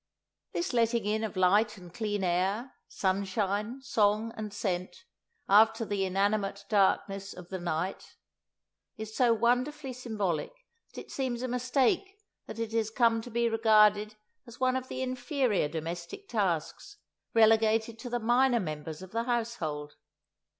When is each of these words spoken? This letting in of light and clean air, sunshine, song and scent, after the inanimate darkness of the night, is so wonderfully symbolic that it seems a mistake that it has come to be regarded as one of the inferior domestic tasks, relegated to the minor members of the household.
This 0.53 0.73
letting 0.73 1.05
in 1.05 1.23
of 1.23 1.37
light 1.37 1.77
and 1.77 1.93
clean 1.93 2.23
air, 2.23 2.73
sunshine, 2.87 3.81
song 3.83 4.33
and 4.35 4.51
scent, 4.51 5.05
after 5.47 5.85
the 5.85 6.03
inanimate 6.05 6.65
darkness 6.69 7.33
of 7.35 7.49
the 7.49 7.59
night, 7.59 8.15
is 8.97 9.15
so 9.15 9.31
wonderfully 9.31 9.93
symbolic 9.93 10.53
that 10.89 10.99
it 11.01 11.11
seems 11.11 11.43
a 11.43 11.47
mistake 11.47 12.17
that 12.47 12.57
it 12.57 12.71
has 12.71 12.89
come 12.89 13.21
to 13.21 13.29
be 13.29 13.47
regarded 13.47 14.15
as 14.47 14.59
one 14.59 14.75
of 14.75 14.87
the 14.87 15.03
inferior 15.03 15.67
domestic 15.67 16.27
tasks, 16.27 16.97
relegated 17.35 17.99
to 17.99 18.09
the 18.09 18.17
minor 18.17 18.59
members 18.59 19.03
of 19.03 19.11
the 19.11 19.25
household. 19.25 19.97